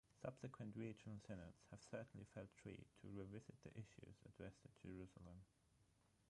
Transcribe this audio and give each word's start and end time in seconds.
Subsequent 0.19 0.75
regional 0.77 1.19
synods 1.27 1.61
have 1.69 1.79
certainly 1.91 2.25
felt 2.33 2.49
free 2.63 2.87
to 3.03 3.11
revisit 3.15 3.53
the 3.63 3.69
issues 3.79 4.15
addressed 4.25 4.65
in 4.65 4.71
Jerusalem. 4.89 5.43